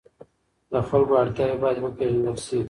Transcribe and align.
د 0.71 0.73
خلکو 0.87 1.13
اړتیاوې 1.21 1.57
باید 1.63 1.77
وپېژندل 1.79 2.37
سي. 2.45 2.59